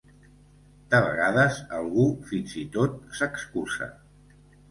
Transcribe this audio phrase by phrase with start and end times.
[0.93, 3.93] De vegades algun fins i tot s'excusa.